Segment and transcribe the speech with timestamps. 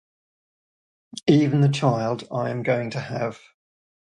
[1.27, 3.39] Even the child I am going to have!